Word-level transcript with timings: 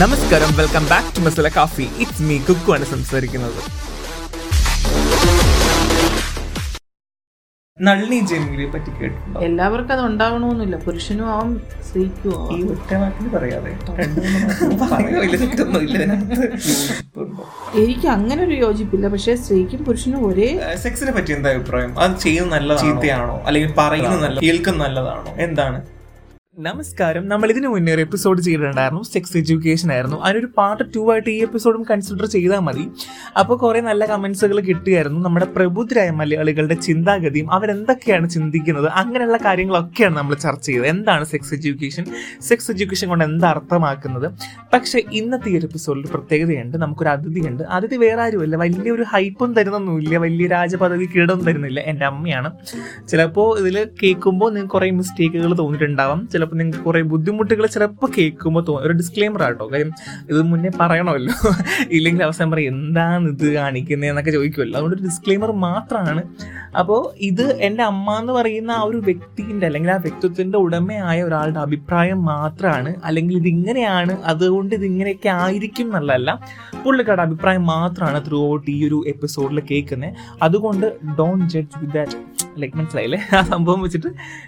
നമസ്കാരം 0.00 0.50
welcome 0.58 0.84
back 0.90 1.10
to 1.14 1.20
masala 1.24 1.48
coffee 1.54 1.86
it's 2.02 2.24
me 2.26 2.36
Kukku 2.48 2.70
ആണ് 2.74 2.84
സംസാരിക്കുന്നത്. 2.92 3.58
നളിനി 7.86 8.18
ജെമിനെ 8.30 8.66
പറ്റി 8.74 8.90
കേട്ടിട്ടുണ്ടോ? 9.00 9.40
എല്ലാവർക്കും 9.48 9.94
അത് 9.96 10.02
ഉണ്ടാവണമെന്നില്ല. 10.08 10.76
പുരുഷനും 10.86 11.26
ആവും 11.34 11.52
സ്ത്രീക്കും 11.88 12.38
ഈ 12.56 12.58
ഒറ്റ 12.74 12.90
വാക്കിൽ 13.02 13.28
പറയാതെ? 13.36 13.72
എനിക്ക് 17.84 18.08
അങ്ങനെ 18.16 18.40
ഒരു 18.48 18.56
യോജിപ്പില്ല. 18.64 19.06
പക്ഷെ 19.14 19.34
സ്ത്രീക്കും 19.44 19.84
പുരുഷനും 19.88 20.26
ഒരേ 20.30 20.50
സെക്സിനെ 20.86 21.14
പറ്റി 21.18 21.32
എന്താ 21.38 21.50
അഭിപ്രായം? 21.56 21.94
അത് 22.04 22.16
ചെയ്യുന്നത് 22.26 22.56
നല്ലതാണോ? 22.58 22.82
ചീത്തയാണോ? 22.84 23.38
അല്ലെങ്കിൽ 23.48 23.72
പറയുന്നത് 23.82 24.22
നല്ല 24.26 24.38
കേൾക്കുന്നത് 24.48 24.84
നല്ലതാണോ? 24.86 25.32
എന്താണ്? 25.48 25.80
നമസ്കാരം. 26.58 27.28
നമ്മൾ 27.28 27.50
ഇതിനു 27.50 27.68
മുന്നേ 27.68 27.94
ഒരു 27.94 28.00
എപ്പിസോഡ് 28.00 28.40
ചെയ്തിട്ടുണ്ടായിരുന്നു. 28.42 29.02
സെക്സ് 29.02 29.36
എഡ്യൂക്കേഷൻ 29.36 29.92
ആയിരുന്നു. 29.92 30.16
അതിനൊരു 30.16 30.48
പാർട്ട് 30.56 30.84
ടു 30.96 31.12
ആയിട്ട് 31.12 31.30
ഈ 31.30 31.42
എപ്പിസോഡും 31.42 31.82
കൺസിഡർ 31.82 32.26
ചെയ്താൽ 32.26 32.58
മതി. 32.58 32.88
അപ്പോൾ 33.38 33.58
കുറേ 33.58 33.80
നല്ല 33.80 34.06
കമൻസുകൾ 34.06 34.60
കിട്ടിയായിരുന്നു. 34.60 35.20
നമ്മുടെ 35.20 35.46
പ്രബുദ്ധരായ 35.46 36.10
മലയാളികളുടെ 36.10 36.74
ചിന്താഗതിയും 36.74 37.52
അവരെന്തൊക്കെയാണ് 37.52 38.30
ചിന്തിക്കുന്നത്? 38.30 38.88
അങ്ങനെയുള്ള 38.88 39.36
കാര്യങ്ങളൊക്കെയാണ് 39.36 40.16
നമ്മൾ 40.16 40.34
ചർച്ച 40.34 40.66
ചെയ്തത്. 40.66 40.86
എന്താണ് 40.86 41.24
സെക്സ് 41.24 41.54
എഡ്യൂക്കേഷൻ 41.54 42.04
സെക്സ് 42.40 42.70
എഡ്യൂക്കേഷൻ 42.70 43.08
കൊണ്ട് 43.08 43.24
എന്താ 43.24 43.50
അർത്ഥമാക്കുന്നത്? 43.50 44.32
പക്ഷേ 44.72 45.02
ഇന്നത്തെ 45.12 45.48
ഈ 45.48 45.58
ഒരു 45.58 45.66
എപ്പിസോഡിൽ 45.66 46.04
പ്രത്യേകതയുണ്ട്. 46.06 46.76
നമുക്കൊരു 46.76 47.08
അതിഥിയുണ്ട്. 47.08 47.62
അതിഥി 47.62 47.96
വേറെ 47.96 48.22
ആരുമല്ല. 48.22 48.56
വലിയൊരു 48.56 49.02
ഹൈപ്പും 49.02 49.54
തരുന്നൊന്നുമില്ല. 49.54 50.16
വലിയ 50.16 50.46
രാജപദവി 50.46 51.04
കീടൊന്നും 51.04 51.46
തരുന്നില്ല. 51.46 51.80
എന്റെ 51.80 52.06
അമ്മയാണ്. 52.06 52.50
ചിലപ്പോൾ 53.08 53.58
ഇതിൽ 53.58 53.88
കേൾക്കുമ്പോൾ 54.02 54.50
നിങ്ങൾക്ക് 54.50 54.72
കുറേ 54.72 54.90
മിസ്റ്റേക്കുകൾ 54.90 55.58
തോന്നിയിട്ടുണ്ടാവാം. 55.58 56.28
ചിലപ്പോൾ 56.40 56.56
നിങ്ങൾക്ക് 56.56 56.84
കുറേ 56.84 57.00
ബുദ്ധിമുട്ടുകൾ 57.02 57.66
ചിലപ്പോൾ 57.66 58.10
കേൾക്കുമ്പോൾ 58.18 58.62
തോന്നും. 58.64 58.84
ഒരു 58.86 58.92
ഡിസ്ക്ലെയിമർ 58.92 59.42
ആട്ടോ. 59.42 59.64
കാര്യം 59.66 59.90
ഇത് 60.30 60.42
മുന്നേ 60.42 60.70
പറയണമല്ലോ. 60.80 61.34
ഇല്ലെങ്കിൽ 61.90 62.24
അവസാനം 62.24 62.50
പറയും 62.50 62.74
എന്താണ് 62.74 63.28
ഇത് 63.28 63.52
കാണിക്കുന്നത് 63.52 64.10
എന്നൊക്കെ 64.10 64.30
ചോദിക്കുമല്ലോ. 64.30 64.76
അതുകൊണ്ട് 64.78 64.96
ഒരു 64.96 65.02
ഡിസ്ക്ലെയിമർ 65.02 65.52
മാത്രമാണ് 65.52 66.22
അപ്പോൾ 66.78 67.00
ഇത് 67.20 67.44
എന്റെ 67.60 67.82
അമ്മ 67.82 68.16
എന്ന് 68.18 68.32
പറയുന്ന 68.32 68.70
ആ 68.70 68.82
ഒരു 68.82 68.96
വ്യക്തിന്റെ 68.96 69.66
അല്ലെങ്കിൽ 69.66 69.90
ആ 69.90 69.96
വ്യക്തിത്വത്തിന്റെ 69.96 70.58
ഉടമയായ 70.58 71.22
ഒരാളുടെ 71.22 71.60
അഭിപ്രായം 71.60 72.24
മാത്രമാണ് 72.24 72.94
അല്ലെങ്കിൽ 73.04 73.36
ഇതിങ്ങനെയാണ് 73.36 74.16
അതുകൊണ്ട് 74.24 74.74
ഇതിങ്ങനെയൊക്കെ 74.74 75.28
ആയിരിക്കും 75.28 75.86
എന്നുള്ളതല്ല 75.86 76.30
പുള്ളിക്കാരുടെ 76.84 77.22
അഭിപ്രായം 77.22 77.66
മാത്രമാണ് 77.66 78.26
ത്രൂ 78.26 78.52
ഔട്ട് 78.52 78.70
ഈ 78.70 78.88
ഒരു 78.88 79.04
എപ്പിസോഡിൽ 79.06 79.60
കേൾക്കുന്നത് 79.70 80.14
അതുകൊണ്ട് 80.42 80.86
don't 81.18 81.48
judge 81.48 81.78
with 81.80 81.94
that 81.94 82.39
like 82.58 82.76
മനസ്സിലായില്ലേ? 82.76 83.28
ആ 83.36 83.42
സംഭവം 83.42 83.82
വെച്ചിട്ട് 83.82 84.06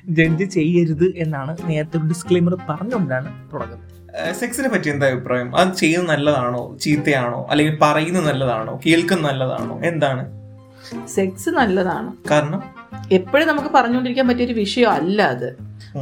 ജഡ്ജ് 0.09 0.45
ചെയ്യരുത് 0.45 1.13
എന്നാണ് 1.17 1.57
നേരത്തെ 1.65 1.99
ഒരു 1.99 2.07
ഡിസ്ക്ലെയിമർ 2.07 2.57
പറഞ്ഞുകൊണ്ടാണ് 2.69 3.53
തുടങ്ങുന്നത്. 3.53 4.33
സെക്സിനെ 4.33 4.69
പറ്റി 4.69 4.91
എന്താ 4.91 5.07
അഭിപ്രായം? 5.07 5.57
അത് 5.57 5.75
ചെയ്യുന്നത് 5.75 6.11
നല്ലതാണോ? 6.11 6.77
ചീത്തയാണോ? 6.81 7.47
അല്ലെങ്കിൽ 7.51 7.79
പറയുന്നത് 7.83 8.25
നല്ലതാണോ? 8.25 8.81
കേൾക്കുന്നത് 8.87 9.33
നല്ലതാണോ? 9.33 9.81
എന്താണ്? 9.85 10.43
സെക്സ് 11.09 11.51
നല്ലതാണ്. 11.51 12.13
കാരണം? 12.31 12.63
എപ്പോഴും 13.13 13.49
നമുക്ക് 13.49 13.69
പറഞ്ഞുകൊണ്ടിരിക്കാൻ 13.69 14.29
പറ്റിയ 14.29 14.47
ഒരു 14.47 14.53
വിഷയം 14.53 14.91
അല്ല 14.91 15.23
അത് 15.23 15.57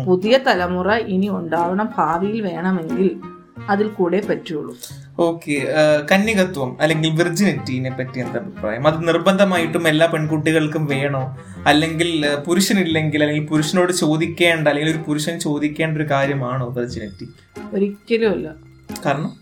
പുതിയ 0.06 0.38
തലമുറ 0.38 0.92
ഇനി 0.92 1.28
ഉണ്ടാവണം 1.28 1.90
ഭാവിയിൽ 1.98 2.40
വേണമെങ്കിൽ. 2.40 3.20
അതിൽ 3.70 3.88
കൂടെ 3.88 4.20
പറ്റുള്ളൂ. 4.30 4.76
ഓക്കെ 5.18 5.56
കന്യകത്വം 6.12 6.82
അല്ലെങ്കിൽ 6.82 7.10
വിർജിനിറ്റിനെ 7.10 7.90
പറ്റി 7.90 8.18
എന്താ 8.18 8.38
അഭിപ്രായം? 8.40 8.86
അത് 8.88 9.08
നിർബന്ധമായിട്ടും 9.08 9.88
എല്ലാ 9.88 10.06
പെൺകുട്ടികൾക്കും 10.06 10.86
വേണോ? 10.86 11.38
അല്ലെങ്കിൽ 11.66 12.10
പുരുഷനില്ലെങ്കിൽ 12.46 13.24
അല്ലെങ്കിൽ 13.24 13.48
പുരുഷനോട് 13.48 13.92
ചോദിക്കേണ്ട 13.92 14.68
അല്ലെങ്കിൽ 14.68 14.92
ഒരു 14.92 15.02
പുരുഷൻ 15.08 15.38
ചോദിക്കേണ്ട 15.38 15.98
ഒരു 15.98 16.10
കാര്യമാണോ 16.10 16.68
വിർജിനിറ്റി? 16.68 17.28
ഒരിക്കലും 17.74 18.30
അല്ല. 18.30 18.54
കാരണം? 19.06 19.39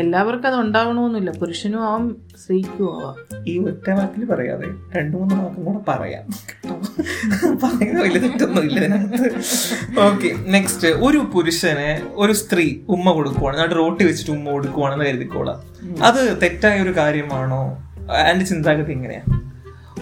എല്ലാവർക്കും 0.00 0.48
അത് 0.48 0.56
ഉണ്ടാവണമെന്നില്ല. 0.60 1.30
പുരുഷനും 1.30 1.82
ആവാം 1.86 2.16
സ്ത്രീക്കും 2.44 2.86
ആവാം. 2.94 3.44
ഈ 3.48 3.58
ഒറ്റ 3.58 3.90
വാക്കിൽ 3.90 4.24
പറയാതെ 4.24 4.68
രണ്ടു 4.96 5.16
മൂന്ന് 5.16 5.34
വാക്കും 5.34 5.64
കൂടെ 5.64 5.78
പറയാം. 5.88 6.24
ഓക്കെ 10.06 10.30
നെക്സ്റ്റ് 10.50 10.88
ഒരു 10.88 11.18
പുരുഷന് 11.34 11.88
ഒരു 12.14 12.32
സ്ത്രീ 12.32 12.66
ഉമ്മ 12.88 13.12
കൊടുക്കുവാണ്. 13.12 13.56
എന്നിട്ട് 13.56 13.76
റോട്ടി 13.76 14.04
വെച്ചിട്ട് 14.04 14.30
ഉമ്മ 14.30 14.50
കൊടുക്കുവാണെന്ന് 14.50 15.04
കരുതിക്കോളാം. 15.04 15.60
അത് 16.04 16.38
തെറ്റായ 16.42 16.82
ഒരു 16.82 16.96
കാര്യമാണോ? 16.96 17.62
എന്റെ 18.30 18.44
ചിന്താഗതി 18.44 18.92
എങ്ങനെയാ? 18.92 19.22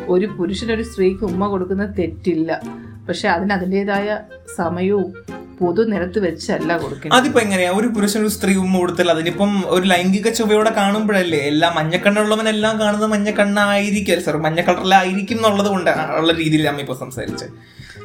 ഒരു 0.08 0.26
പുരുഷൻ 0.26 0.72
ഒരു 0.72 0.82
സ്ത്രീക്ക് 0.82 1.24
ഉമ്മ 1.24 1.46
കൊടുക്കുന്നത് 1.46 1.96
തെറ്റില്ല. 1.98 2.60
പക്ഷെ 3.08 3.28
അതിന് 3.28 3.52
അതിന്റെതായ 3.52 4.18
സമയവും 4.56 5.14
പൊതു 5.60 5.82
നിരത്ത് 5.92 6.18
വെച്ചല്ല 6.26 6.70
കൊടുക്കുന്നത് 6.82 7.16
അതിപ്പോ 7.18 7.40
എങ്ങനെയാ? 7.44 7.70
ഒരു 7.78 7.88
പുരുഷൻ 7.96 8.20
ഒരു 8.24 8.32
സ്ത്രീ 8.36 8.54
ഉമ്മ 8.64 8.74
കൊടുത്താൽ 8.82 9.10
അതിനിപ്പം 9.14 9.52
ഒരു 9.74 9.84
ലൈംഗിക 9.92 10.28
ചുവയോടെ 10.38 10.72
കാണുമ്പോഴല്ലേ? 10.78 11.40
എല്ലാം 11.50 11.72
മഞ്ഞക്കണ്ണുള്ളവനെല്ലാം 11.78 12.74
കാണുന്നത് 12.80 13.10
മഞ്ഞക്കണ്ണായിരിക്കും. 13.14 14.20
സാർ 14.26 14.36
മഞ്ഞ 14.46 14.60
കളറിലായിരിക്കും 14.68 15.38
എന്നുള്ളത് 15.40 15.70
കൊണ്ട് 15.74 15.92
ഉള്ള 16.20 16.32
രീതിയിൽ 16.42 16.68
അമ്മ 16.72 16.84
ഇപ്പൊ 16.86 16.96
സംസാരിച്ചത് 17.04 17.48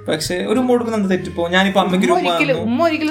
പക്ഷെ 0.09 0.35
ഒരു 0.51 0.57
ഉമ്മ 0.59 0.69
കൊടുക്കുന്ന 0.71 0.97
എന്താ 0.97 1.09
തെറ്റിപ്പോ? 1.13 1.43
ഞാനിപ്പോ 1.55 1.79
അമ്മയ്ക്ക് 1.81 2.07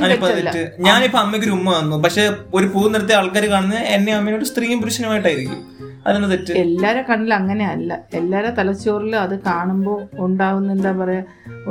ഞാനിപ്പോ 0.05 0.29
തെറ്റല്ല. 0.29 0.51
തെറ്റ്. 0.57 0.83
ഞാനിപ്പോ 0.89 1.19
അമ്മയ്ക്ക് 1.25 1.47
ഒരു 1.49 1.55
ഉമ്മ 1.59 1.69
വന്നു. 1.79 1.97
പക്ഷെ 2.05 2.23
ഒരു 2.55 2.67
പൂ 2.75 2.83
നിർത്തിയ 2.95 3.17
ആൾക്കാർ 3.21 3.45
കാണുന്നത് 3.55 3.83
എന്നെ 3.97 4.13
അമ്മയോട് 4.19 4.45
സ്ത്രീയും 4.51 4.81
പുരുഷനുമായിട്ടായിരിക്കും. 4.83 5.61
അതിന് 6.09 6.27
തെറ്റ്? 6.33 6.53
എല്ലാരെ 6.65 7.03
കണ്ണിൽ 7.09 7.33
അങ്ങനെ 7.35 7.65
അല്ല 7.75 7.91
എല്ലാരെ 8.19 8.51
തലച്ചോറിൽ 8.59 9.15
അത് 9.25 9.35
കാണുമ്പോൾ 9.49 10.01
ഉണ്ടാകുന്ന 10.27 10.75
എന്താ 10.77 10.93
പറയാ 11.01 11.23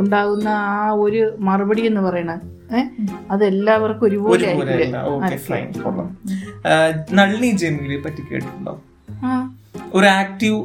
ഉണ്ടാകുന്ന 0.01 0.47
ആ 0.71 0.91
ഒരു 1.05 1.21
മറുപടി 1.47 1.83
എന്ന് 1.91 2.01
പറയണ 2.07 2.31
അതെല്ലാവർക്കും 2.31 3.31
അത് 3.33 3.43
എല്ലാവർക്കും 3.51 4.05
ഒരുപോലെ 4.07 4.47
നളിനി 7.17 7.49
ജെമിനെ 7.61 7.97
പറ്റി 8.05 8.21
കേട്ടിട്ടുണ്ടോ? 8.29 8.73
ഒരു 9.97 10.07
ആക്റ്റീവ് 10.19 10.57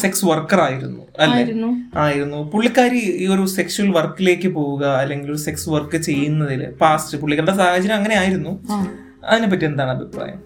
സെക്സ് 0.00 0.24
വർക്കർ 0.30 0.60
ആയിരുന്നു 0.66 1.02
അല്ലെ? 1.22 1.36
ആയിരുന്നു. 1.38 1.70
ആയിരുന്നു. 2.02 2.38
പുള്ളിക്കാരി 2.52 3.00
ഈ 3.22 3.26
ഒരു 3.34 3.44
സെക്ഷൽ 3.56 3.88
വർക്കിലേക്ക് 3.98 4.48
പോവുക 4.58 4.84
അല്ലെങ്കിൽ 5.02 5.28
ഒരു 5.34 5.40
സെക്സ് 5.46 5.68
വർക്ക് 5.74 5.98
ചെയ്യുന്നതിൽ 6.08 6.62
പാസ്റ്റ് 6.82 7.18
പുള്ളിക്കാരുടെ 7.22 7.56
സാഹചര്യം 7.60 7.96
അങ്ങനെ 7.96 8.16
ആയിരുന്നു. 8.22 8.52
അതിനെപ്പറ്റി 8.70 9.28
അതിനെ 9.30 9.48
പറ്റി 9.52 9.66
എന്താണ് 9.70 9.92
അഭിപ്രായം? 9.96 10.40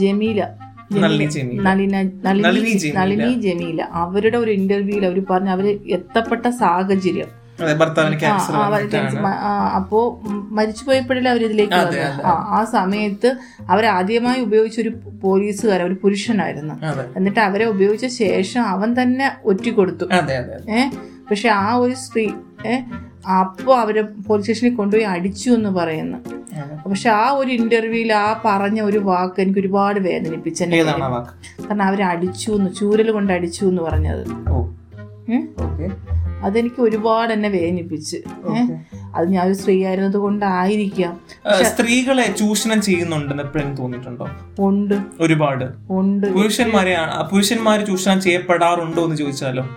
ജമീല. 0.00 0.42
നളിനി 2.94 3.32
ജമീല. 3.32 3.82
അവരുടെ 3.92 4.38
ഒരു 4.38 4.50
ഇന്റർവ്യൂവിൽ 4.50 5.06
അവർ 5.06 5.22
പറഞ്ഞു 5.30 5.50
അവർ 5.50 5.78
എത്തപ്പെട്ട 5.90 6.48
സാഹചര്യം. 6.48 7.42
അപ്പോ 9.74 10.20
ഉം, 10.28 10.48
മരിച്ചു 10.56 10.84
പോയപ്പോഴല്ലേ 10.84 11.30
അവർ 11.30 11.44
ഇതിലേക്ക് 11.44 11.72
അതെ, 11.72 12.00
ആ 12.28 12.64
സമയത്ത് 12.72 13.36
അവരാദ്യമായി 13.68 14.40
ഉപയോഗിച്ച 14.40 14.80
ഒരു 14.80 14.88
പോലീസുകാരൻ 15.22 15.86
ഒരു 15.86 15.96
പുരുഷനായിരുന്നു. 16.02 16.74
എന്നിട്ട് 17.16 17.40
അവരെ 17.40 17.64
ഉപയോഗിച്ച 17.64 18.06
ശേഷം 18.06 18.62
അവൻ 18.62 19.02
തന്നെ 19.02 19.32
ഒറ്റിക്കൊടുത്തു. 19.44 20.04
അതെ. 20.04 20.90
പക്ഷെ 21.30 21.48
ആ 21.48 21.74
ഒരു 21.74 21.94
സ്ത്രീ 21.94 22.28
ഏ? 22.66 22.80
അപ്പോൾ 23.28 23.76
അവർ 23.76 24.04
പോലീസ് 24.26 24.52
സ്റ്റേഷനിൽ 24.52 24.76
കൊണ്ടുപോയി 24.76 25.04
അടിച്ചു 25.04 25.50
എന്ന് 25.50 25.70
പറയുന്നു. 25.70 26.18
പക്ഷെ 26.88 27.10
ആ 27.10 27.30
ഒരു 27.30 27.52
ഇന്റർവ്യൂവിൽ 27.52 28.12
ആ 28.12 28.42
പറഞ്ഞ 28.44 28.80
ഒരു 28.80 28.98
വാക്ക് 28.98 29.40
എനിക്ക് 29.42 29.60
ഒരുപാട് 29.60 30.00
വേദനിപ്പിച്ചു. 30.00 30.64
കാരണം 31.60 31.82
അവരെ 31.82 32.04
അടിച്ചു 32.04 32.52
എന്ന് 32.52 32.70
ചൂരൽ 32.80 33.10
കൊണ്ട് 33.10 33.32
അടിച്ചു 33.32 33.64
എന്ന് 33.64 33.82
പറഞ്ഞത്. 33.82 34.26
അതെനിക്ക് 36.42 36.80
ഒരുപാട് 36.80 37.32
എന്നെ 37.32 37.48
വേദനിപ്പിച്ച്. 37.48 38.16
അത് 39.16 39.30
ഞാൻ 39.30 39.46
ഒരു 39.46 39.54
സ്ത്രീ 39.54 39.84
ആയിരുന്നത് 39.84 40.16
കൊണ്ടായിരിക്കാം. 40.16 41.20
സ്ത്രീകളെ 41.62 42.34
ചൂഷണം 42.38 42.82
ചെയ്യുന്നുണ്ടെന്ന് 42.82 43.42
എപ്പോഴും 43.42 43.74
തോന്നിയിട്ടുണ്ടോ? 43.74 44.28
ഉണ്ട്. 44.58 45.00
ഒരുപാട്. 45.20 45.64
ഉണ്ട്. 45.90 46.32
പുരുഷന്മാരെയാണ് 46.32 47.30
പുരുഷന്മാര് 47.30 47.86
ചൂഷണം 47.86 48.20
ചെയ്യപ്പെടാറുണ്ടോ 48.20 49.04
എന്ന് 49.04 49.16
ചോദിച്ചാലോ? 49.16 49.68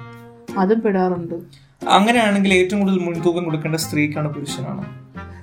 അതും 0.58 0.82
പെടാറുണ്ട്. 0.82 1.65
അങ്ങനെയാണെങ്കിൽ 1.88 2.54
ഏറ്റവും 2.54 2.80
കൂടുതൽ 2.80 3.00
മുൻതൂക്കം 3.00 3.44
കൊടുക്കേണ്ട 3.44 3.76
സ്ത്രീക്കാണ് 3.76 4.34
പുരുഷനാണ്. 4.34 4.86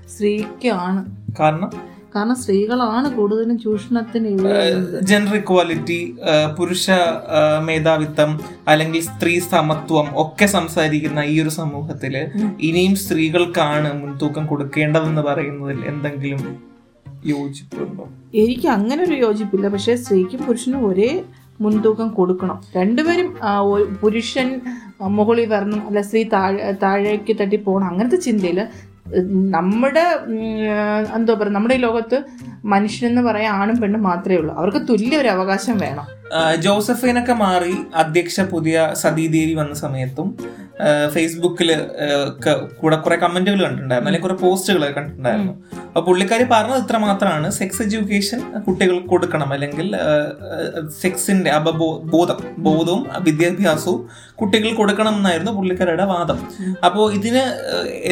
സ്ത്രീക്കാണ്. 0.08 1.16
കാരണം? 1.40 1.70
കാരണം 2.16 2.36
സ്ത്രീകളാണ് 2.36 3.16
കൂടുതലും 3.16 3.58
ചൂഷണത്തിന്. 3.58 4.30
ജെൻഡർ 5.00 5.34
ഇക്വാലിറ്റി 5.34 6.16
പുരുഷ 6.58 6.90
മേധാവിത്വം 7.62 8.40
അല്ലെങ്കിൽ 8.68 9.00
സ്ത്രീ 9.00 9.38
സമത്വം 9.38 10.08
ഒക്കെ 10.14 10.46
സംസാരിക്കുന്ന 10.46 11.20
ഈ 11.20 11.40
ഒരു 11.40 11.48
സമൂഹത്തിൽ 11.48 12.28
ഇനിയും 12.60 12.96
സ്ത്രീകൾക്കാണ് 12.96 14.02
മുൻതൂക്കം 14.02 14.46
കൊടുക്കേണ്ടതെന്ന് 14.46 15.22
പറയുന്നതിൽ 15.22 15.84
എന്തെങ്കിലും 15.86 16.58
യോജിപ്പുണ്ടോ? 17.24 18.08
എനിക്ക് 18.34 18.68
അങ്ങനെ 18.68 19.02
ഒരു 19.02 19.12
യോജിപ്പില്ല. 19.12 19.68
പക്ഷേ 19.68 19.96
സ്ത്രീക്കും 19.96 20.42
പുരുഷനും 20.42 20.88
ഒരേ 20.88 21.22
മുൻതൂക്കം 21.60 22.08
കൊടുക്കണം. 22.08 22.60
രണ്ടുപേരും 22.76 23.38
പുരുഷൻ 24.02 24.60
മുകളിൽ 25.08 25.46
വരണം 25.46 25.86
അല്ല 25.86 26.00
സ്ത്രീ 26.00 26.24
താഴെ 26.24 26.72
താഴേക്ക് 26.82 27.36
തട്ടി 27.40 27.56
പോകണം. 27.56 27.86
അങ്ങനത്തെ 27.86 28.16
ചിന്തയിൽ 28.16 28.66
നമ്മുടെ 29.56 30.04
എന്തോ 31.14 31.34
പറയുക 31.34 31.54
നമ്മുടെ 31.54 31.74
ഈ 31.74 31.78
ലോകത്ത് 31.78 32.22
മനുഷ്യനെന്ന് 32.64 33.22
പറയാൻ 33.22 33.54
ആണും 33.54 33.76
പെണ്ണും 33.80 34.02
മാത്രമേ 34.02 34.36
ഉള്ളൂ. 34.36 34.54
അവർക്ക് 34.54 34.88
തുല്യ 34.88 35.16
ഒരു 35.18 35.28
അവകാശം 35.28 35.78
വേണം. 35.78 36.06
ജോസഫിനൊക്കെ 36.60 37.32
മാറി 37.32 37.74
അധ്യക്ഷ 37.94 38.40
പുതിയ 38.40 38.92
സതീദേവി 38.92 39.54
വന്ന 39.54 39.74
സമയത്തും 39.74 40.36
ഫേസ്ബുക്കിൽ 41.14 41.70
കൂടെ 42.80 42.96
കുറെ 42.96 43.16
കമന്റുകൾ 43.16 43.62
കണ്ടിട്ടുണ്ടായിരുന്നു. 43.62 44.10
അല്ലെങ്കിൽ 44.10 44.28
കുറെ 44.28 44.34
പോസ്റ്റുകൾ 44.34 44.92
കണ്ടിട്ടുണ്ടായിരുന്നു. 44.96 45.52
അപ്പൊ 45.86 46.00
പുള്ളിക്കാരി 46.00 46.44
പറഞ്ഞത് 46.50 46.82
ഇത്ര 46.82 46.96
മാത്രമാണ്. 46.96 47.50
സെക്സ് 47.50 47.82
എഡ്യൂക്കേഷൻ 47.82 48.60
കുട്ടികൾക്ക് 48.60 49.06
കൊടുക്കണം. 49.06 49.52
അല്ലെങ്കിൽ 49.52 49.96
സെക്സിന്റെ 51.00 51.50
അപബോധം 51.50 52.36
ബോധവും 52.58 53.06
വിദ്യാഭ്യാസവും 53.18 54.08
കുട്ടികൾ 54.34 54.74
കൊടുക്കണം 54.74 55.16
എന്നായിരുന്നു 55.16 55.52
പുള്ളിക്കാരുടെ 55.52 56.04
വാദം. 56.04 56.38
അപ്പോൾ 56.84 57.12
ഇതിന് 57.14 57.42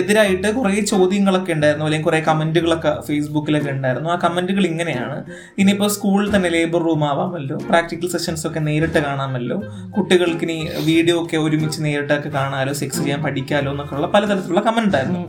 എതിരായിട്ട് 0.00 0.54
കുറെ 0.54 0.80
ചോദ്യങ്ങളൊക്കെ 0.80 1.52
ഉണ്ടായിരുന്നു. 1.52 1.84
അല്ലെങ്കിൽ 1.84 2.08
കുറെ 2.08 2.20
കമന്റുകളൊക്കെ 2.20 3.00
ഫേസ്ബുക്കിലൊക്കെ 3.00 3.70
ഉണ്ടായിരുന്നു. 3.70 4.10
ആ 4.10 4.18
കമന്റുകൾ 4.24 4.66
ഇങ്ങനെയാണ്. 4.66 5.24
ഇനിയിപ്പോൾ 5.58 5.88
സ്കൂളിൽ 5.88 6.36
തന്നെ 6.36 6.48
ലേബർ 6.48 6.82
റൂം 6.82 7.04
ആവാമല്ലോ. 7.08 7.56
പ്രാക്ടിക്കൽ 7.56 8.08
സെഷൻസ് 8.08 8.46
ഒക്കെ 8.46 8.60
നേരിട്ട് 8.60 8.98
കാണാമല്ലോ. 8.98 9.62
കുട്ടികൾക്ക് 9.98 10.44
ഇനി 10.44 10.68
വീഡിയോ 10.84 11.24
ഒക്കെ 11.24 11.36
ഒരുമിച്ച് 11.36 11.84
നേരിട്ടൊക്കെ 11.84 12.28
കാണാലോ 12.60 12.74
സെക്സ് 12.80 13.00
ചെയ്യാൻ 13.00 13.20
പഠിക്കാലോ 13.22 13.68
എന്നൊക്കെയുള്ള 13.72 14.06
പലതരത്തിലുള്ള 14.06 14.60
കമന്റ് 14.60 14.88
ഉണ്ടായിരുന്നു 14.88 15.22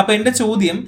അപ്പൊ 0.00 0.10
എന്റെ 0.12 0.30
ചോദ്യം 0.30 0.78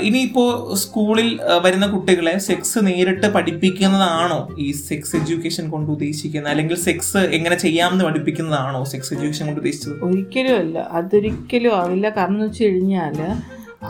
ഇനിയിപ്പോ 0.00 0.44
സ്കൂളിൽ 0.74 1.28
വരുന്ന 1.64 1.86
കുട്ടികളെ 1.86 2.34
സെക്സ് 2.48 2.78
നേരിട്ട് 2.86 3.28
പഠിപ്പിക്കുന്നതാണോ 3.36 4.40
ഈ 4.58 4.68
സെക്സ് 4.88 5.14
എഡ്യൂക്കേഷൻ 5.16 5.64
കൊണ്ട് 5.70 5.90
ഉദ്ദേശിക്കുന്നത്? 5.90 6.50
അല്ലെങ്കിൽ 6.52 6.76
സെക്സ് 6.88 7.22
എങ്ങനെ 7.38 7.56
ചെയ്യാമെന്ന് 7.64 8.04
പഠിപ്പിക്കുന്നതാണോ 8.04 8.82
സെക്സ് 8.84 9.12
എഡ്യൂക്കേഷൻ 9.14 9.46
കൊണ്ട് 9.46 9.60
ഉദ്ദേശിച്ചത്? 9.60 9.96
ഒരിക്കലും 10.04 10.56
അല്ല. 10.58 10.78
അതൊരിക്കലും 10.98 11.74
ആവില്ല. 11.80 12.08
കാരണം 12.18 12.36
എന്ന് 12.36 12.46
വെച്ച് 12.46 12.64
കഴിഞ്ഞാൽ 12.64 13.18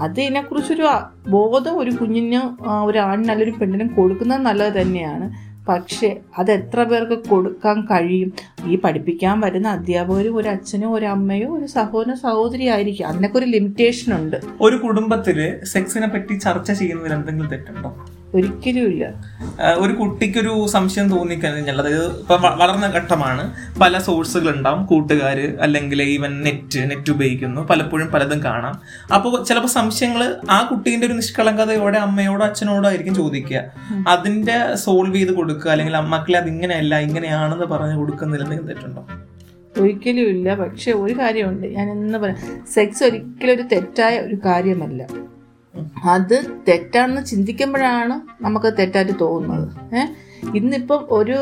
അതിനെക്കുറിച്ചൊരു 0.05 0.87
ബോധം 1.31 1.75
ഒരു 1.79 1.91
കുഞ്ഞിന് 1.91 2.41
ഒരു 2.89 2.99
ആണിന് 2.99 3.31
അല്ലെങ്കിൽ 3.33 3.59
പെണ്ണിനും 3.59 3.89
കൊടുക്കുന്നത് 3.99 4.43
നല്ലത് 4.49 4.75
തന്നെയാണ്. 4.81 5.27
പക്ഷേ 5.69 6.17
അത് 6.39 6.51
എത്ര 6.51 6.83
പേർക്ക് 6.83 7.29
കൊടുക്കാൻ 7.29 7.81
കഴിയും? 7.81 8.33
ഈ 8.67 8.77
പഠിപ്പിക്കാൻ 8.77 9.41
വരുന്ന 9.41 9.69
അധ്യാപകരും 9.69 10.37
ഒരു 10.37 10.49
അച്ഛനും 10.49 10.93
ഒരു 10.93 11.07
അമ്മയോ 11.07 11.59
ഒരു 11.59 11.67
സഹോദരനോ 11.67 12.15
സഹോദരി 12.15 12.67
ആയിരിക്കും. 12.67 13.09
അതിനൊക്കെ 13.09 13.39
ഒരു 13.39 13.47
ലിമിറ്റേഷൻ 13.47 14.17
ഉണ്ട്. 14.17 14.37
ഒരു 14.61 14.77
കുടുംബത്തിൽ 14.77 15.65
സെക്സിനെ 15.65 16.09
പറ്റി 16.09 16.35
ചർച്ച 16.35 16.73
ചെയ്യുന്നതിൽ 16.73 17.13
എന്തെങ്കിലും 17.13 17.51
തെറ്റുണ്ടോ? 17.51 18.07
ഒരിക്കലും 18.35 18.85
ഇല്ല 18.87 19.05
ഒരു 19.79 19.93
കുട്ടിക്കൊരു 19.93 20.67
സംശയം 20.67 21.07
തോന്നിക്കഴിഞ്ഞാൽ 21.09 21.81
അതായത് 21.81 22.05
ഇപ്പൊ 22.21 22.37
വളർന്ന 22.37 22.87
ഘട്ടമാണ്. 22.87 23.45
പല 23.81 23.99
സോഴ്സുകൾ 23.99 24.57
ഉണ്ടാവും 24.57 24.87
കൂട്ടുകാര് 24.87 25.59
അല്ലെങ്കിൽ 25.61 26.03
ഈവൻ 26.03 26.33
നെറ്റ് 26.43 26.81
നെറ്റ് 26.91 27.11
ഉപയോഗിക്കുന്നു. 27.11 27.61
പലപ്പോഴും 27.61 28.09
പലതും 28.09 28.43
കാണാം. 28.45 28.75
അപ്പോൾ 29.15 29.45
ചിലപ്പോൾ 29.45 29.69
സംശയങ്ങൾ 29.69 30.37
ആ 30.51 30.69
കുട്ടീന്റെ 30.71 31.07
ഒരു 31.07 31.15
നിഷ്കളങ്കതയോടെ 31.15 31.99
അമ്മയോടോ 31.99 32.45
അച്ഛനോടോ 32.47 32.89
ആയിരിക്കും 32.89 33.15
ചോദിക്കുക. 33.15 33.63
അതിന്റെ 34.09 34.75
സോൾവ് 34.75 35.17
ചെയ്ത് 35.17 35.33
കൊടുക്കുക. 35.33 35.71
അല്ലെങ്കിൽ 35.71 35.97
മക്കളെ 35.97 36.39
അത് 36.39 36.49
ഇങ്ങനെയല്ല 36.49 36.99
ഇങ്ങനെയാണെന്ന് 36.99 37.65
പറഞ്ഞു 37.65 37.99
കൊടുക്കുന്നതിൽ 37.99 38.43
എന്തെങ്കിലും 38.43 38.73
തെറ്റുണ്ടോ? 38.73 39.07
ഒരിക്കലും 39.81 40.29
ഇല്ല 40.29 40.55
പക്ഷെ 40.55 40.93
ഒരു 40.93 41.15
കാര്യമുണ്ട്. 41.19 41.67
ഞാൻ 41.67 41.91
എന്ന് 41.91 42.19
പറയാം 42.19 42.65
സെക്സ് 42.75 43.05
ഒരിക്കലും 43.05 43.55
ഒരു 43.55 43.65
തെറ്റായ 43.73 44.19
ഒരു 44.19 44.39
കാര്യമല്ല. 44.47 45.07
അത് 46.05 46.55
തെറ്റാണെന്ന് 46.69 47.25
ചിന്തിക്കുമ്പോഴാണ് 47.25 48.21
നമുക്ക് 48.45 48.73
തെറ്റായിട്ട് 48.79 49.13
തോന്നുന്നത്. 49.21 49.97
ഏഹ് 49.97 50.09
ഇന്നിപ്പം 50.57 51.07
ഒരു 51.11 51.39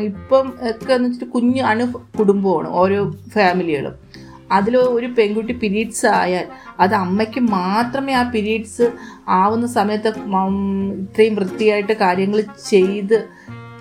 ഇപ്പം 0.00 0.48
ഒക്കെ 0.48 0.94
എന്ന് 0.94 1.08
വെച്ചിട്ട് 1.08 1.32
കുഞ്ഞു 1.32 1.62
അണു 1.62 1.84
കുടുംബമാണ് 2.18 2.68
ഓരോ 2.68 3.10
ഫാമിലികളും. 3.32 3.92
അതിൽ 4.52 4.76
ഒരു 4.76 5.06
പെൺകുട്ടി 5.06 5.52
പിരീഡ്സ് 5.52 6.06
ആയാൽ 6.06 6.46
അത് 6.80 6.94
അമ്മയ്ക്ക് 6.94 7.40
മാത്രമേ 7.40 8.12
ആ 8.12 8.22
പിരീഡ്സ് 8.22 8.92
ആവുന്ന 9.28 9.66
സമയത്ത് 9.66 10.08
ഇത്രയും 10.08 11.34
വൃത്തിയായിട്ട് 11.34 11.92
കാര്യങ്ങൾ 11.92 12.44
ചെയ്ത് 12.68 13.28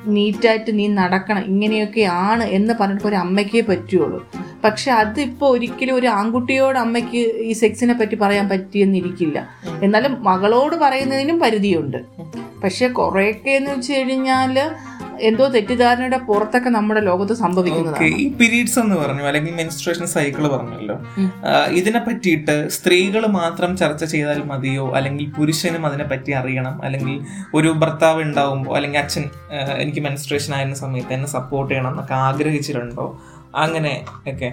നീറ്റായിട്ട് 0.06 0.80
നീ 0.80 0.88
നടക്കണം 0.88 1.42
ഇങ്ങനെയൊക്കെയാണ് 1.42 2.44
എന്ന് 2.44 2.74
പറഞ്ഞിട്ട് 2.82 3.08
ഒരു 3.08 3.16
അമ്മയ്ക്കേ 3.16 3.62
പറ്റുള്ളൂ. 3.62 4.26
പക്ഷെ 4.64 4.92
അതിപ്പോൾ 4.92 5.50
ഒരിക്കലും 5.56 5.96
ഒരു 5.96 6.08
ആൺകുട്ടിയോട് 6.08 6.80
അമ്മയ്ക്ക് 6.80 7.22
ഈ 7.50 7.52
സെക്സിനെ 7.52 7.94
പറ്റി 7.94 8.16
പറയാൻ 8.16 8.50
പറ്റിയെന്നിരിക്കില്ല. 8.50 9.50
എന്നാലും 9.84 10.24
മകളോട് 10.24 10.76
പറയുന്നതിനും 10.76 11.40
പരിധിയുണ്ട്. 11.40 11.98
പക്ഷെ 12.64 12.88
കുറേയൊക്കെ 12.88 13.52
എന്ന് 13.52 13.72
വെച്ച് 13.72 13.94
കഴിഞ്ഞാൽ 13.94 14.56
എന്തോ 15.22 15.46
തെറ്റിദ്ധാരണയുടെ 15.48 16.18
പുറത്തൊക്കെ 16.18 16.70
നമ്മുടെ 16.70 17.02
ലോകത്ത് 17.02 17.34
സംഭവിക്കുന്നത് 17.34 17.96
സംഭവിക്കുന്നതാണ് 17.96 18.22
ഈ 18.24 18.34
പീരീഡ്സ് 18.40 18.78
എന്ന് 18.80 18.96
പറഞ്ഞു 18.96 19.24
അല്ലെങ്കിൽ 19.24 19.54
മെൻസ്ട്രേഷൻ 19.54 20.06
സൈക്കിൾ 20.08 20.48
പറഞ്ഞല്ലോ 20.48 20.96
ഇതിനെ 21.80 22.00
പറ്റിയിട്ട് 22.00 22.56
സ്ത്രീകൾ 22.70 23.26
മാത്രം 23.28 23.78
ചർച്ച 23.78 24.04
ചെയ്താൽ 24.04 24.40
മതിയോ? 24.44 24.86
അല്ലെങ്കിൽ 24.98 25.28
പുരുഷനും 25.38 25.86
അതിനെ 25.86 26.04
പറ്റി 26.04 26.32
അറിയണം? 26.32 26.86
അല്ലെങ്കിൽ 26.86 27.16
ഒരു 27.54 27.72
ഭർത്താവ് 27.84 28.22
ഉണ്ടാവുമ്പോൾ 28.22 28.76
അല്ലെങ്കിൽ 28.76 29.00
അച്ഛൻ 29.00 29.26
എനിക്ക് 29.84 30.00
മെൻസ്ട്രേഷൻ 30.00 30.54
ആയിരുന്ന 30.54 30.76
സമയത്ത് 30.76 31.14
എന്നെ 31.14 31.28
സപ്പോർട്ട് 31.28 31.72
ചെയ്യണം 31.74 31.92
എന്നൊക്കെ 31.92 32.14
ആഗ്രഹിച്ചിട്ടുണ്ടോ? 32.14 33.08
അങ്ങനെ 33.56 34.06
ഒക്കെ. 34.28 34.50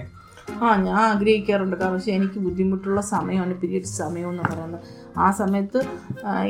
ആ 0.63 0.67
ഞാൻ 0.75 0.97
ആഗ്രഹിക്കാറുണ്ട്. 0.97 1.75
കാരണം 1.75 1.95
പക്ഷേ 1.95 2.11
എനിക്ക് 2.11 2.39
ബുദ്ധിമുട്ടുള്ള 2.39 3.01
സമയമാണ് 3.01 3.53
പീരീഡ് 3.53 3.83
സമയം 3.83 4.29
എന്ന് 4.29 4.43
പറയുന്നത്. 4.43 4.83
ആ 5.17 5.31
സമയത്ത് 5.31 5.79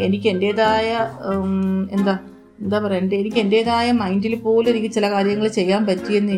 എനിക്ക് 0.06 0.28
എന്റേതായ 0.30 0.90
എന്താ 1.92 2.20
എന്താ 2.62 2.80
പറയുക 2.80 3.02
എന്റെ 3.02 3.16
എനിക്ക് 3.16 3.38
എന്റേതായ 3.38 3.92
മൈൻഡിൽ 3.92 4.36
പോലും 4.36 4.70
എനിക്ക് 4.72 4.92
ചില 4.94 5.10
കാര്യങ്ങൾ 5.10 5.48
ചെയ്യാൻ 5.48 5.86
പറ്റിയെന്ന് 5.86 6.38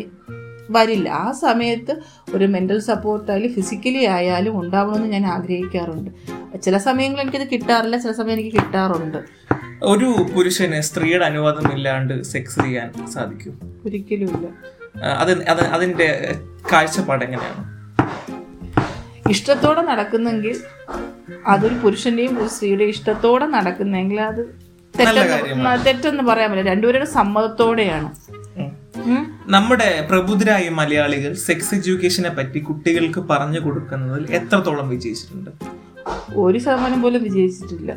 വരില്ല. 0.70 1.08
ആ 1.08 1.32
സമയത്ത് 1.32 1.92
ഒരു 2.34 2.44
മെന്റൽ 2.44 2.78
സപ്പോർട്ടായാലും 2.78 3.52
ഫിസിക്കലി 3.52 4.04
ആയാലും 4.04 4.60
ഉണ്ടാവണമെന്ന് 4.60 5.06
ഞാൻ 5.06 5.26
ആഗ്രഹിക്കാറുണ്ട്. 5.26 6.10
ചില 6.62 6.76
സമയങ്ങളിൽ 6.78 7.22
എനിക്കത് 7.22 7.46
കിട്ടാറില്ല 7.52 7.96
ചില 7.96 8.12
സമയം 8.12 8.32
എനിക്ക് 8.32 8.56
കിട്ടാറുണ്ട്. 8.56 9.18
ഒരു 9.82 10.26
പുരുഷന് 10.34 10.80
സ്ത്രീയുടെ 10.80 11.24
അനുവാദം 11.24 11.72
ഇല്ലാണ്ട് 11.72 12.22
സെക്സ് 12.22 12.60
ചെയ്യാൻ 12.60 13.06
സാധിക്കും? 13.06 13.54
ഒരിക്കലുമില്ല 13.86 14.48
അത് 15.04 15.32
അത് 15.48 15.60
അതിന്റെ 15.76 16.08
കാഴ്ചപ്പാട് 16.72 17.24
എങ്ങനെയാണ്? 17.24 17.62
ഇഷ്ടത്തോടെ 19.28 19.82
നടക്കുന്നെങ്കിൽ 19.82 20.56
അതൊരു 21.46 21.74
പുരുഷന്റെയും 21.74 22.42
ഒരു 22.42 22.48
സ്ത്രീയുടെയും 22.48 22.88
ഇഷ്ടത്തോടെ 22.88 23.46
നടക്കുന്നെങ്കിൽ 23.46 24.20
അത് 24.20 24.42
തെറ്റെന്ന് 24.94 25.84
തെറ്റെന്ന് 25.86 26.22
പറയാൻ 26.22 26.50
പറ്റില്ല. 26.50 26.70
രണ്ടുപേരുടെ 26.70 27.04
സമ്മതത്തോടെയാണ്. 27.04 28.10
നമ്മുടെ 29.46 30.06
പ്രബുദ്ധരായ 30.10 30.68
മലയാളികൾ 30.68 31.32
സെക്സ് 31.34 31.74
എഡ്യൂക്കേഷനെ 31.74 32.30
പറ്റി 32.38 32.58
കുട്ടികൾക്ക് 32.58 33.20
പറഞ്ഞു 33.20 33.60
കൊടുക്കുന്നതിൽ 33.60 34.26
എത്രത്തോളം 34.38 34.88
വിജയിച്ചിട്ടുണ്ട്? 34.88 35.50
ഒരു 36.36 36.58
ശതമാനം 36.58 37.02
പോലും 37.02 37.22
വിജയിച്ചിട്ടില്ല. 37.22 37.92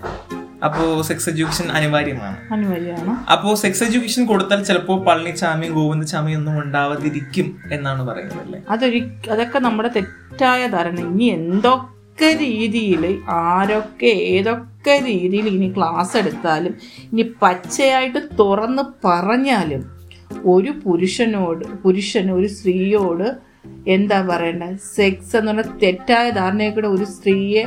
അപ്പോ 0.64 1.02
സെക്സ് 1.02 1.30
എഡ്യൂക്കേഷൻ 1.30 1.72
അനിവാര്യമാണ്. 1.72 2.38
അനിവാര്യമാണ്. 2.52 3.32
അപ്പോ 3.32 3.56
സെക്സ് 3.56 3.84
എഡ്യൂക്കേഷൻ 3.84 4.26
കൊടുത്താൽ 4.26 4.64
ചിലപ്പോ 4.64 5.04
പളനിച്ചാമിയും 5.04 5.74
ഗോവിന്ദചാമിയും 5.74 6.38
ഒന്നും 6.38 6.60
ഉണ്ടാവാതിരിക്കും 6.64 7.60
എന്നാണ് 7.72 8.08
പറയുന്നത് 8.08 8.40
അല്ലേ 8.40 8.62
അതൊരു 8.70 9.02
അതൊക്കെ 9.32 9.60
നമ്മുടെ 9.60 9.90
തെറ്റായ 9.96 10.68
ധാരണ. 10.68 11.00
ഇനി 11.00 11.24
എന്തൊക്കെ 11.24 12.34
രീതിയിൽ 12.34 13.22
ആരൊക്കെ 13.30 14.06
ഏതൊക്കെ 14.06 15.02
രീതിയിൽ 15.06 15.48
ഇനി 15.48 15.74
ക്ലാസ് 15.74 16.18
എടുത്താലും 16.18 16.76
ഇനി 17.12 17.22
പച്ചയായിട്ട് 17.42 18.18
തുറന്ന് 18.40 18.84
പറഞ്ഞാലും 19.08 19.84
ഒരു 20.46 20.72
പുരുഷനോട് 20.86 21.66
പുരുഷൻ 21.84 22.32
ഒരു 22.32 22.48
സ്ത്രീയോട് 22.48 23.28
എന്താ 23.88 24.22
പറയണ്ടത് 24.22 24.78
സെക്സ് 24.96 25.38
എന്ന് 25.38 25.52
പറഞ്ഞ 25.52 25.80
തെറ്റായ 25.84 26.30
ധാരണയൊക്കെ 26.30 26.88
ഒരു 26.88 27.04
സ്ത്രീയെ 27.04 27.64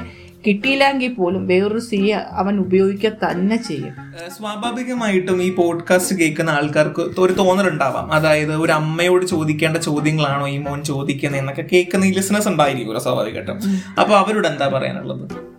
കിട്ടിയില്ലെങ്കിൽ 0.46 1.14
പോലും 1.14 1.46
വേറൊരു 1.46 1.78
സി 1.78 1.96
അവൻ 2.30 2.58
ഉപയോഗിക്കുക 2.58 3.10
തന്നെ 3.30 3.56
ചെയ്യും. 3.56 3.94
സ്വാഭാവികമായിട്ടും 4.36 5.42
ഈ 5.42 5.54
പോഡ്കാസ്റ്റ് 5.54 6.16
കേൾക്കുന്ന 6.16 6.50
ആൾക്കാർക്ക് 6.50 7.20
ഒരു 7.20 7.32
തോന്നലുണ്ടാവാം. 7.32 8.12
അതായത് 8.12 8.54
ഒരു 8.54 8.72
അമ്മയോട് 8.72 9.26
ചോദിക്കേണ്ട 9.26 9.76
ചോദ്യങ്ങളാണോ 9.76 10.48
ഈ 10.48 10.58
മോൻ 10.58 10.84
ചോദിക്കുന്നത് 10.84 11.40
എന്നൊക്കെ 11.40 11.64
കേൾക്കുന്ന 11.72 12.04
ഈ 12.04 12.12
ലിസണേഴ്സ് 12.12 12.48
ഉണ്ടായിരിക്കുമല്ലോ 12.48 13.02
സ്വാഭാവികമായിട്ടും. 13.02 13.60
അപ്പൊ 14.00 14.16
അവരോട് 14.16 14.48
എന്താ 14.48 14.68
പറയാനുള്ളത്? 14.68 15.55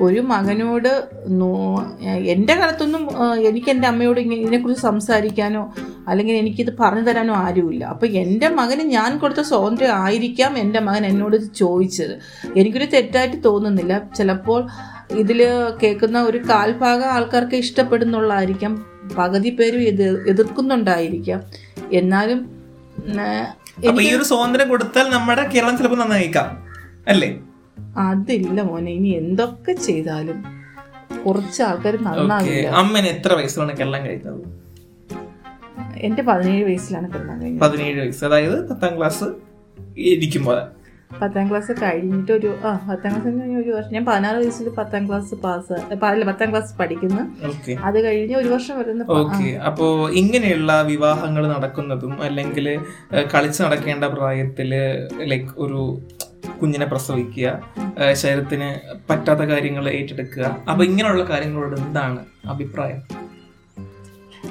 ഒരു 0.00 0.20
മകനോട് 0.20 1.08
എന്റെ 2.32 2.54
കാലത്തൊന്നും 2.54 3.02
എനിക്ക് 3.48 3.70
എന്റെ 3.70 3.88
അമ്മയോട് 3.88 4.20
ഇങ്ങനെ 4.20 4.40
ഇതിനെക്കുറിച്ച് 4.40 4.82
സംസാരിക്കാനോ 4.82 5.74
അല്ലെങ്കിൽ 6.08 6.34
എനിക്കിത് 6.34 6.72
പറഞ്ഞു 6.80 7.00
തരാനോ 7.00 7.34
ആരുമില്ല. 7.34 7.84
അപ്പോൾ 7.84 8.06
എന്റെ 8.06 8.48
മകന് 8.48 8.80
ഞാൻ 8.80 9.18
കൊടുത്ത 9.18 9.40
സ്വാതന്ത്ര്യം 9.40 9.94
ആയിരിക്കാം 9.94 10.58
എന്റെ 10.58 10.80
മകൻ 10.80 11.06
എന്നോട് 11.06 11.36
ഇത് 11.36 11.48
ചോദിച്ചത്. 11.56 12.14
എനിക്കൊരു 12.56 12.84
തെറ്റായിട്ട് 12.84 13.44
തോന്നുന്നില്ല. 13.44 14.02
ചിലപ്പോൾ 14.16 14.68
ഇതിൽ 15.10 15.40
കേൾക്കുന്ന 15.82 16.22
ഒരു 16.22 16.38
കാൽഭാഗം 16.48 17.08
ആൾക്കാർക്ക് 17.12 17.54
ഇഷ്ടപ്പെടുന്നുള്ളതായിരിക്കാം. 17.54 18.86
പകുതി 19.18 19.50
പേരും 19.50 19.80
ഇത് 19.80 20.28
എതിർക്കുന്നുണ്ടായിരിക്കാം. 20.28 21.42
എന്നാലും 21.92 22.40
ഈ 23.84 24.14
ഒരു 24.16 24.22
സ്വാതന്ത്ര്യം 24.22 24.68
കൊടുത്താൽ 24.68 25.10
നമ്മുടെ 25.10 25.48
കേരളം 25.48 25.78
ചിലപ്പോൾ 25.78 25.96
നന്നായിക്കാം. 25.96 26.62
അല്ലേ? 27.08 27.38
അതില്ല 27.96 28.62
മോനെ 28.62 28.90
ഇനി 28.90 29.08
എന്തൊക്കെ 29.08 29.72
ചെയ്താലും 29.72 30.38
കുറച്ച് 31.26 31.62
ആൾക്കാർ 31.62 31.94
നന്നാകില്ല 32.02 32.68
അമ്മന് 32.82 33.06
എത്ര 33.06 33.32
വയസ്സിലാണ് 33.32 33.76
കെള്ളം 33.76 34.06
കഴിക്കുന്നത് 34.06 34.44
എന്റെ 36.06 36.22
പതിനേഴ് 36.22 36.64
വയസ്സിലാണ് 36.64 37.12
കെള്ളം 37.12 37.36
കഴിഞ്ഞത്. 37.42 37.60
പതിനേഴ് 37.62 37.98
വയസ്സ്. 38.00 38.24
അതായത് 38.24 38.56
പത്താം 38.70 38.98
ക്ലാസ് 38.98 39.26
ഇരിക്കുമ്പോൾ 39.96 40.58
പത്താം 41.20 41.50
ക്ലാസ് 41.50 41.72
കഴിഞ്ഞിട്ട് 41.82 42.32
ഒരു 42.32 42.48
ആ 42.64 42.70
പത്താം 42.88 43.10
ക്ലാസ് 43.12 43.26
കഴിഞ്ഞ 43.26 43.56
ഒരു 43.60 43.70
വർഷം. 43.70 43.92
ഞാൻ 43.92 44.04
പതിനാറ് 44.04 44.36
വയസ്സിൽ 44.36 44.68
പത്താം 44.78 45.08
ക്ലാസ് 45.08 45.34
പാസ് 45.34 45.76
അല്ല 46.08 46.24
പത്താം 46.24 46.50
ക്ലാസ് 46.50 46.72
പഠിക്കുന്നു. 46.80 47.22
അത് 47.88 47.98
കഴിഞ്ഞ് 48.06 48.36
ഒരു 48.36 48.48
വർഷം 48.48 48.78
വരുന്ന 48.78 49.06
ഓക്കെ. 49.20 49.48
അപ്പോ 49.68 49.86
ഇങ്ങനെയുള്ള 50.10 50.82
വിവാഹങ്ങൾ 50.82 51.46
നടക്കുന്നതും 51.54 52.22
അല്ലെങ്കിൽ 52.22 52.68
കളിച്ചു 53.34 53.62
നടക്കേണ്ട 53.62 54.04
പ്രായത്തിൽ 54.04 54.72
ലൈക്ക് 55.32 55.52
ഒരു 55.56 55.82
കുഞ്ഞിനെ 56.60 56.86
പ്രസവിക്കുക 56.86 57.60
ശരീരത്തിന് 58.12 58.68
പറ്റാത്ത 59.10 59.40
കാര്യങ്ങൾ 59.40 59.88
ഏറ്റെടുക്കുക. 59.88 60.58
അപ്പൊ 60.70 60.84
ഇങ്ങനെയുള്ള 60.84 61.24
കാര്യങ്ങളോട് 61.24 61.80
എന്താണ് 61.80 62.24
അഭിപ്രായം? 62.46 63.02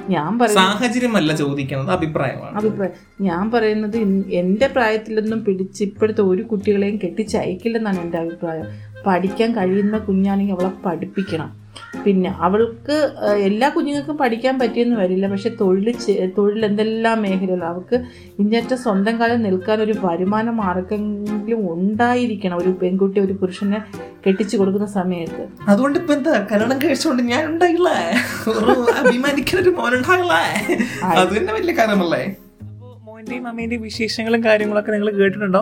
ഞാൻ 0.08 0.38
സാഹചര്യമല്ല 0.54 1.36
ചോദിക്കുന്നത് 1.36 1.90
അഭിപ്രായമാണ്. 1.90 2.56
അഭിപ്രായം. 2.56 2.92
ഞാൻ 3.20 3.50
പറയുന്നത് 3.50 3.96
എന്റെ 4.32 4.66
പ്രായത്തിലൊന്നും 4.66 5.44
പിടിച്ച് 5.44 5.84
ഇപ്പോഴത്തെ 5.84 6.22
ഒരു 6.22 6.42
കുട്ടികളെയും 6.42 7.00
കെട്ടിച്ചയക്കില്ലെന്നാണ് 7.04 8.00
എന്റെ 8.00 8.18
അഭിപ്രായം. 8.18 8.66
പഠിക്കാൻ 9.06 9.56
കഴിയുന്ന 9.56 9.98
കുഞ്ഞാണെങ്കിൽ 9.98 10.54
അവളെ 10.54 10.72
പഠിപ്പിക്കണം. 10.86 11.65
പിന്നെ 12.04 12.30
അവൾക്ക് 12.46 12.96
എല്ലാ 13.48 13.68
കുഞ്ഞുങ്ങൾക്കും 13.74 14.16
പഠിക്കാൻ 14.22 14.54
പറ്റിയെന്ന് 14.60 14.96
വരില്ല. 15.02 15.26
പക്ഷെ 15.32 15.50
തൊഴിൽ 15.60 15.88
തൊഴിൽ 16.36 16.62
എന്തെല്ലാം 16.68 17.18
മേഖലകൾ 17.24 17.64
അവൾക്ക് 17.70 17.96
ഇന്നത്തെ 18.42 18.76
സ്വന്തം 18.84 19.14
കാലം 19.20 19.40
നിൽക്കാൻ 19.46 19.80
ഒരു 19.86 19.94
വരുമാന 20.04 20.54
ആർക്കെങ്കിലും 20.70 21.60
ഉണ്ടായിരിക്കണം. 21.74 22.56
ഒരു 22.62 22.72
പെൺകുട്ടി 22.82 23.18
ഒരു 23.26 23.36
പുരുഷനെ 23.42 23.80
കെട്ടിച്ചു 24.26 24.56
കൊടുക്കുന്ന 24.60 24.88
സമയത്ത്. 24.98 25.42
അതുകൊണ്ട് 25.72 25.98
ഇപ്പൊ 26.00 26.14
എന്താ? 26.18 26.34
കല്യാണം 26.52 26.78
കഴിച്ചുകൊണ്ട് 26.84 27.22
ഞാൻ 27.32 27.44
ഉണ്ടായില്ലേ. 27.52 27.98
മോന്റെയും 28.46 28.90
അഭിമാനിക്കുന്ന 29.02 29.62
ഒരു 29.66 29.74
മോനുണ്ടായില്ലേ 29.78 30.42
അത് 31.22 31.32
തന്നെ 31.38 31.52
വലിയ 31.58 31.74
കാര്യമല്ലേ 31.82 32.24
മോന്റെയും 33.06 33.44
അമ്മേന്റെയും 33.50 33.82
വിശേഷങ്ങളും 33.88 34.40
കാര്യങ്ങളൊക്കെ 34.46 34.90
നിങ്ങൾ 34.94 35.08
കേട്ടിട്ടുണ്ടോ? 35.18 35.60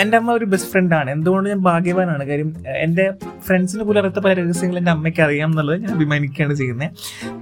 എന്റെ 0.00 0.16
അമ്മ 0.18 0.32
ഒരു 0.38 0.46
ബെസ്റ്റ് 0.52 0.70
ഫ്രണ്ടാണ് 0.72 1.08
എന്തുകൊണ്ട് 1.16 1.46
ഞാൻ 1.52 1.60
ഭാഗ്യവാനാണ്? 1.68 2.24
കാര്യം 2.30 2.50
എന്റെ 2.84 3.04
ഫ്രണ്ട്സിന് 3.46 3.82
പോലും 3.86 4.00
അറിയാത്ത 4.00 4.20
പല 4.24 4.32
രഹസ്യങ്ങൾ 4.40 4.78
എന്റെ 4.78 4.90
അമ്മയ്ക്ക് 4.90 5.22
അറിയാം 5.26 5.50
എന്നുള്ളത് 5.50 5.80
ഞാൻ 5.82 5.92
അഭിമാനിക്കുകയാണ് 5.96 6.54
ചെയ്യുന്നത്. 6.54 6.90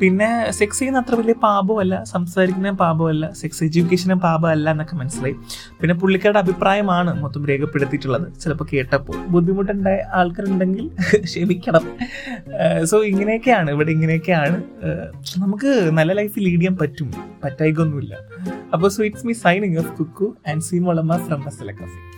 പിന്നെ 0.01 0.29
സെക്സ് 0.59 0.79
ചെയ്യുന്ന 0.79 1.01
അത്ര 1.05 1.15
വലിയ 1.21 1.35
പാപമല്ല 1.47 1.95
സംസാരിക്കുന്ന 2.13 2.71
പാപമല്ല 2.85 3.31
സെക്സ് 3.41 3.65
എഡ്യൂക്കേഷനും 3.65 4.19
പാപമല്ല 4.19 4.71
എന്നൊക്കെ 4.71 4.97
മനസ്സിലായി. 4.97 5.37
പിന്നെ 5.81 5.95
പുള്ളിക്കാരുടെ 5.95 6.39
അഭിപ്രായമാണ് 6.39 7.23
മൊത്തം 7.23 7.47
രേഖപ്പെടുത്തിയിട്ടുള്ളത്. 7.47 8.27
ചിലപ്പോൾ 8.43 8.69
കേട്ടപ്പോൾ 8.73 9.19
ബുദ്ധിമുട്ടുണ്ടായ 9.35 9.99
ആൾക്കാരുണ്ടെങ്കിൽ 10.21 10.91
ക്ഷമിക്കണം. 11.25 11.87
സോ 12.85 13.03
ഇങ്ങനെയൊക്കെയാണ് 13.05 13.71
ഇവിടെ 13.71 13.91
ഇങ്ങനെയൊക്കെയാണ്. 13.91 14.63
നമുക്ക് 15.39 15.91
നല്ല 15.99 16.13
ലൈഫ് 16.13 16.39
ലീഡ് 16.39 16.61
ചെയ്യാൻ 16.61 16.79
പറ്റും. 16.83 17.11
പറ്റായിക്കൊന്നുമില്ല 17.45 18.15
അപ്പോൾ 18.75 18.89
so 18.89 19.03
it's 19.05 19.27
me 19.27 19.33
signing 19.33 19.79
off 19.79 19.93
Kukku 19.99 20.37
and 20.49 20.63
സീമോളമ്മ 20.63 21.17
from 21.29 21.41
Masala 21.47 21.71
cafe 21.71 22.12